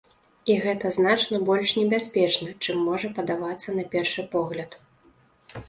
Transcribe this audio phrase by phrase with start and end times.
[0.51, 4.69] І гэта значна больш небяспечна, чым можа падавацца на першы погляд.